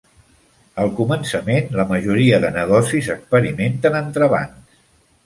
[0.83, 4.81] Al començament, la majoria de negocis experimenten entrebancs.